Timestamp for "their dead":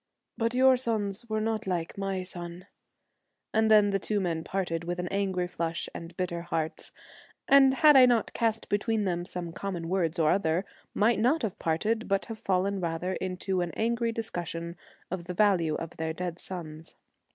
15.97-16.39